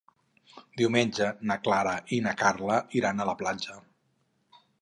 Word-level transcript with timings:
Diumenge 0.81 1.27
na 1.51 1.57
Clara 1.67 1.93
i 2.17 2.21
na 2.29 2.35
Carla 2.41 2.81
iran 3.01 3.21
a 3.27 3.31
la 3.33 3.39
platja. 3.43 3.81